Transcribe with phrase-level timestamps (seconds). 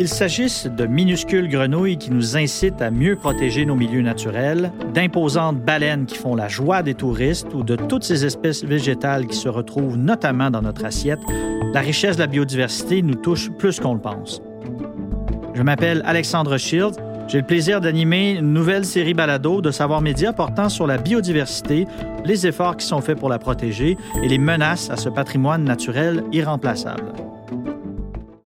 [0.00, 5.60] Qu'il s'agisse de minuscules grenouilles qui nous incitent à mieux protéger nos milieux naturels, d'imposantes
[5.60, 9.50] baleines qui font la joie des touristes ou de toutes ces espèces végétales qui se
[9.50, 11.20] retrouvent notamment dans notre assiette,
[11.74, 14.40] la richesse de la biodiversité nous touche plus qu'on le pense.
[15.52, 16.96] Je m'appelle Alexandre Shields.
[17.28, 21.86] J'ai le plaisir d'animer une nouvelle série balado de Savoir Média portant sur la biodiversité,
[22.24, 26.24] les efforts qui sont faits pour la protéger et les menaces à ce patrimoine naturel
[26.32, 27.12] irremplaçable.